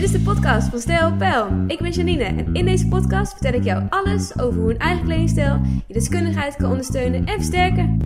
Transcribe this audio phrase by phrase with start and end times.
[0.00, 1.64] Dit is de podcast van Stijl Pijl.
[1.66, 5.04] Ik ben Janine en in deze podcast vertel ik jou alles over hoe een eigen
[5.04, 7.98] kledingstijl je deskundigheid kan ondersteunen en versterken.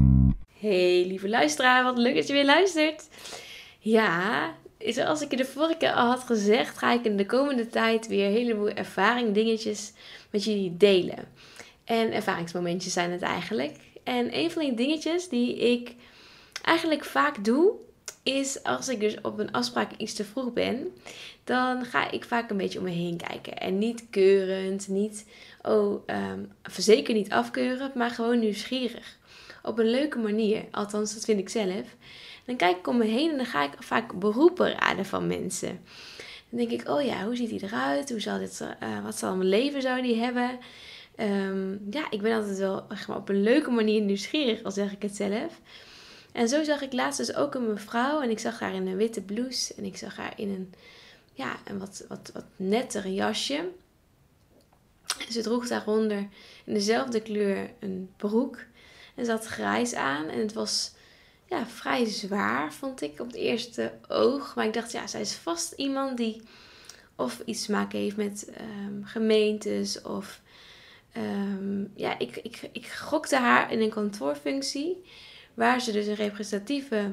[0.58, 3.08] Hey lieve luisteraar, wat leuk dat je weer luistert.
[3.78, 7.66] Ja, zoals ik je de vorige keer al had gezegd, ga ik in de komende
[7.66, 9.92] tijd weer een heleboel ervaring dingetjes
[10.30, 11.24] met jullie delen.
[11.84, 13.76] En ervaringsmomentjes zijn het eigenlijk.
[14.04, 15.94] En een van die dingetjes die ik
[16.62, 17.72] eigenlijk vaak doe,
[18.24, 20.92] is als ik dus op een afspraak iets te vroeg ben,
[21.44, 23.58] dan ga ik vaak een beetje om me heen kijken.
[23.58, 25.26] En niet keurend, niet,
[25.62, 29.18] oh, um, zeker niet afkeurend, maar gewoon nieuwsgierig.
[29.62, 31.96] Op een leuke manier, althans dat vind ik zelf.
[32.44, 35.80] Dan kijk ik om me heen en dan ga ik vaak beroepen raden van mensen.
[36.48, 38.10] Dan denk ik, oh ja, hoe ziet hij eruit?
[38.10, 40.58] Hoe zal dit, uh, wat zal mijn leven zou die hebben?
[41.20, 45.16] Um, ja, ik ben altijd wel op een leuke manier nieuwsgierig, al zeg ik het
[45.16, 45.60] zelf.
[46.34, 48.20] En zo zag ik laatst dus ook een mevrouw.
[48.20, 49.74] En ik zag haar in een witte blouse.
[49.74, 50.74] En ik zag haar in een,
[51.32, 53.68] ja, een wat, wat, wat nettere jasje.
[55.30, 56.28] Ze droeg daaronder
[56.64, 58.58] in dezelfde kleur een broek.
[59.14, 60.28] En ze had grijs aan.
[60.28, 60.92] En het was
[61.48, 64.54] ja, vrij zwaar, vond ik op het eerste oog.
[64.54, 66.42] Maar ik dacht, ja, zij is vast iemand die
[67.16, 70.02] of iets te maken heeft met um, gemeentes.
[70.02, 70.40] Of
[71.16, 75.04] um, ja, ik, ik, ik gokte haar in een kantoorfunctie.
[75.54, 77.12] Waar ze dus een representatieve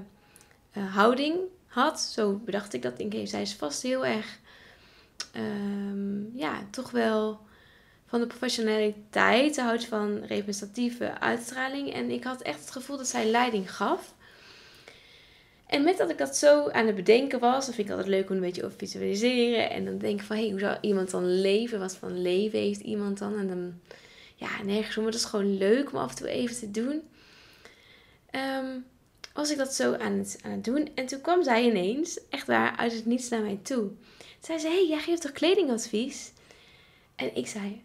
[0.78, 1.36] uh, houding
[1.68, 2.00] had.
[2.00, 3.00] Zo bedacht ik dat.
[3.00, 4.40] Ik denk, zij is vast heel erg,
[5.36, 7.40] um, ja, toch wel
[8.06, 9.56] van de professionaliteit.
[9.56, 11.94] Ze houdt van representatieve uitstraling.
[11.94, 14.14] En ik had echt het gevoel dat zij leiding gaf.
[15.66, 18.30] En met dat ik dat zo aan het bedenken was, dan vind ik altijd leuk
[18.30, 19.70] om een beetje over visualiseren.
[19.70, 21.80] En dan denk ik van, hé, hey, hoe zou iemand dan leven?
[21.80, 23.38] Wat voor leven heeft iemand dan?
[23.38, 23.74] En dan,
[24.36, 25.04] ja, nergens om.
[25.04, 27.02] Maar dat is gewoon leuk om af en toe even te doen
[28.32, 28.86] um,
[29.34, 30.90] was ik dat zo aan het, aan het doen.
[30.96, 33.90] En toen kwam zij ineens, echt waar, uit het niets naar mij toe.
[34.40, 36.32] Zij zei, hey, jij geeft toch kledingadvies?
[37.16, 37.82] En ik zei,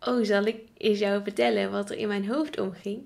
[0.00, 3.02] oh, zal ik eens jou vertellen wat er in mijn hoofd omging?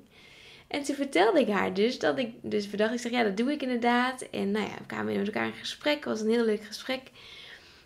[0.69, 3.53] En toen vertelde ik haar dus dat ik dus bedacht, ik zeg, ja, dat doe
[3.53, 4.23] ik inderdaad.
[4.31, 7.03] En nou ja, we kwamen met elkaar in gesprek, het was een heel leuk gesprek.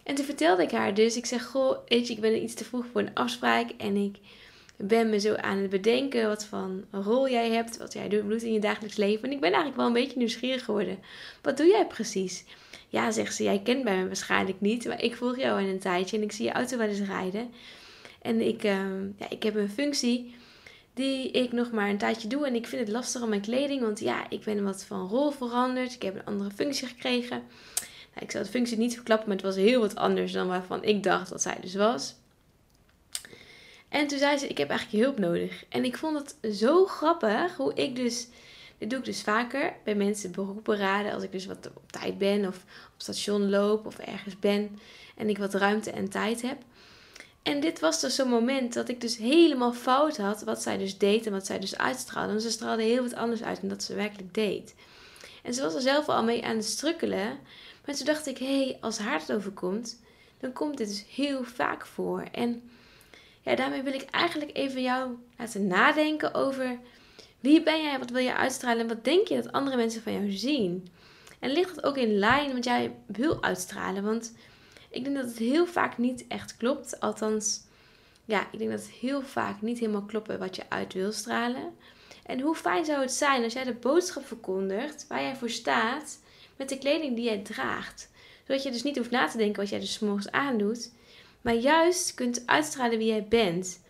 [0.03, 2.65] En toen vertelde ik haar dus, ik zeg, goh, weet je, ik ben iets te
[2.65, 4.17] vroeg voor een afspraak en ik
[4.77, 8.53] ben me zo aan het bedenken wat van rol jij hebt, wat jij doet in
[8.53, 9.25] je dagelijks leven.
[9.25, 10.99] En ik ben eigenlijk wel een beetje nieuwsgierig geworden.
[11.43, 12.45] Wat doe jij precies?
[12.89, 16.17] Ja, zegt ze, jij kent mij waarschijnlijk niet, maar ik volg jou in een tijdje
[16.17, 17.51] en ik zie je auto wel eens rijden.
[18.23, 18.73] En ik, uh,
[19.19, 20.35] ja, ik heb een functie
[20.95, 23.81] die ik nog maar een tijdje doe en ik vind het lastig om mijn kleding,
[23.81, 25.95] want ja, ik ben wat van rol veranderd.
[25.95, 27.43] Ik heb een andere functie gekregen.
[28.15, 30.85] Nou, ik zal de functie niet verklappen, maar het was heel wat anders dan waarvan
[30.85, 32.15] ik dacht dat zij dus was.
[33.93, 35.65] En toen zei ze, ik heb eigenlijk hulp nodig.
[35.69, 38.29] En ik vond het zo grappig hoe ik dus...
[38.79, 41.13] Dit doe ik dus vaker bij mensen beroepen raden.
[41.13, 42.57] Als ik dus wat op tijd ben of
[42.95, 44.79] op station loop of ergens ben.
[45.17, 46.57] En ik wat ruimte en tijd heb.
[47.43, 50.99] En dit was dus zo'n moment dat ik dus helemaal fout had wat zij dus
[50.99, 52.29] deed en wat zij dus uitstraalde.
[52.29, 54.75] Want ze straalde heel wat anders uit dan dat ze werkelijk deed.
[55.43, 57.39] En ze was er zelf al mee aan het strukkelen.
[57.87, 60.01] Maar toen dacht ik, hé, hey, als haar het overkomt,
[60.41, 62.25] dan komt dit dus heel vaak voor.
[62.33, 62.71] En
[63.43, 66.79] ja, daarmee wil ik eigenlijk even jou laten nadenken over
[67.41, 70.13] wie ben jij, wat wil je uitstralen en wat denk je dat andere mensen van
[70.13, 70.89] jou zien.
[71.39, 74.05] En ligt dat ook in lijn wat jij wil uitstralen?
[74.05, 74.33] Want
[74.91, 77.01] ik denk dat het heel vaak niet echt klopt.
[77.01, 77.61] Althans,
[78.25, 81.75] ja, ik denk dat het heel vaak niet helemaal klopt wat je uit wil stralen.
[82.27, 86.19] En hoe fijn zou het zijn als jij de boodschap verkondigt waar jij voor staat
[86.57, 88.11] met de kleding die jij draagt.
[88.47, 90.93] Zodat je dus niet hoeft na te denken wat jij dus morgens aandoet
[91.43, 93.81] maar juist kunt uitstralen wie jij bent.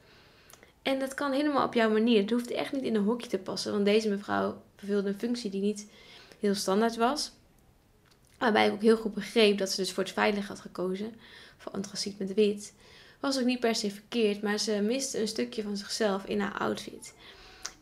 [0.83, 2.21] En dat kan helemaal op jouw manier.
[2.21, 3.73] Het hoeft echt niet in een hokje te passen.
[3.73, 5.87] Want deze mevrouw vervulde een functie die niet
[6.41, 7.33] heel standaard was.
[8.39, 11.15] Waarbij ik ook heel goed begreep dat ze dus voor het veilig had gekozen.
[11.57, 12.75] Voor antraciet met wit.
[13.21, 14.43] Was ook niet per se verkeerd.
[14.43, 17.15] Maar ze miste een stukje van zichzelf in haar outfit.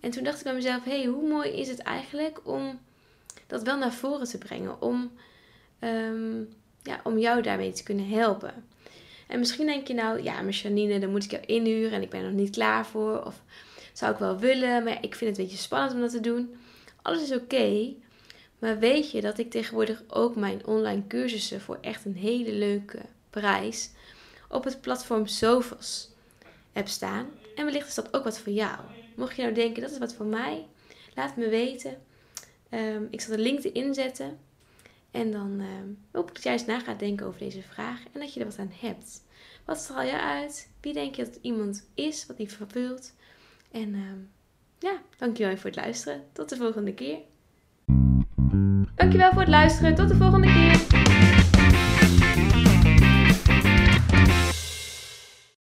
[0.00, 0.84] En toen dacht ik bij mezelf.
[0.84, 2.80] Hé, hey, hoe mooi is het eigenlijk om
[3.46, 4.82] dat wel naar voren te brengen.
[4.82, 5.12] Om,
[5.80, 8.64] um, ja, om jou daarmee te kunnen helpen.
[9.30, 12.10] En misschien denk je nou, ja, maar Janine, dan moet ik jou inhuren en ik
[12.10, 13.24] ben er nog niet klaar voor.
[13.24, 13.42] Of
[13.92, 16.54] zou ik wel willen, maar ik vind het een beetje spannend om dat te doen.
[17.02, 17.92] Alles is oké.
[18.58, 22.98] maar weet je dat ik tegenwoordig ook mijn online cursussen voor echt een hele leuke
[23.30, 23.90] prijs
[24.48, 26.10] op het platform Sofos
[26.72, 27.26] heb staan.
[27.54, 28.78] En wellicht is dat ook wat voor jou.
[29.16, 30.66] Mocht je nou denken, dat is wat voor mij,
[31.14, 32.02] laat me weten.
[32.70, 34.38] Um, ik zal de link erin zetten.
[35.10, 35.66] En dan uh,
[36.12, 38.46] hoop ik dat jij eens na gaat denken over deze vraag en dat je er
[38.46, 39.22] wat aan hebt.
[39.64, 40.70] Wat straal je uit?
[40.80, 43.14] Wie denk je dat iemand is wat die vervult?
[43.70, 44.02] En uh,
[44.78, 46.22] ja, dankjewel voor het luisteren.
[46.32, 47.18] Tot de volgende keer.
[48.94, 49.94] Dankjewel voor het luisteren.
[49.94, 51.39] Tot de volgende keer.